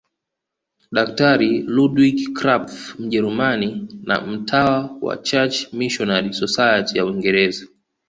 [0.95, 7.67] Daktari Ludwig Krapf Mjerumani na mtawa wa Church Missionary Society ya Uingereza